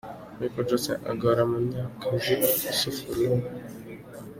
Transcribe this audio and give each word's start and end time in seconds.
Mico 0.39 0.59
Justin 0.69 0.97
agora 1.13 1.41
Munyakazi 1.51 2.33
Yussuf 2.61 2.97
Rule. 3.15 3.47